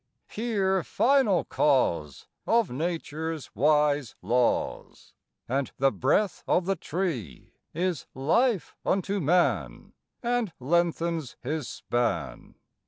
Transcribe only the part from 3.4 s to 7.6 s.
wise laws; And the breath of the tree